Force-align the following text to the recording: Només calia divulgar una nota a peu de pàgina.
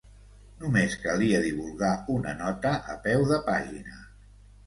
Només 0.61 0.95
calia 1.01 1.41
divulgar 1.43 1.91
una 2.15 2.33
nota 2.39 2.71
a 2.93 2.95
peu 3.05 3.27
de 3.33 3.39
pàgina. 3.51 4.01